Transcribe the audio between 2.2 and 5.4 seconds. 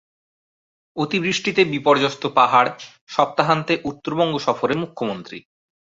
পাহাড়, সপ্তাহান্তে উত্তরবঙ্গ সফরে মুখ্যমন্ত্রী